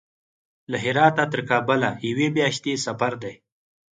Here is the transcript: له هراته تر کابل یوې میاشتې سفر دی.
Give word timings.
له 0.71 0.77
هراته 0.85 1.23
تر 1.33 1.39
کابل 1.49 1.81
یوې 2.07 2.27
میاشتې 2.35 2.73
سفر 2.85 3.13
دی. 3.23 3.33